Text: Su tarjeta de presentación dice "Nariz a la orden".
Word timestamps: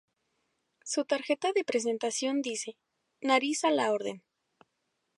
Su 0.83 1.05
tarjeta 1.05 1.51
de 1.53 1.63
presentación 1.63 2.41
dice 2.41 2.75
"Nariz 3.21 3.63
a 3.65 3.69
la 3.69 3.91
orden". 3.91 4.23